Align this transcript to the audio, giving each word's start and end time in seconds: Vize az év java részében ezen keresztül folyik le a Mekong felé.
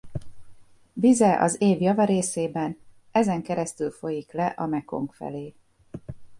Vize 0.93 1.39
az 1.41 1.61
év 1.61 1.81
java 1.81 2.03
részében 2.05 2.77
ezen 3.11 3.41
keresztül 3.43 3.91
folyik 3.91 4.31
le 4.31 4.45
a 4.45 4.65
Mekong 4.65 5.13
felé. 5.13 5.53